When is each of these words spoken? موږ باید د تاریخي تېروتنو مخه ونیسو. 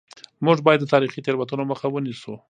موږ 0.45 0.57
باید 0.65 0.79
د 0.81 0.85
تاریخي 0.93 1.19
تېروتنو 1.25 1.63
مخه 1.71 1.87
ونیسو. 1.89 2.33